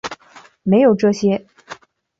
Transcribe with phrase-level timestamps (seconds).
[0.63, 1.45] 没有这些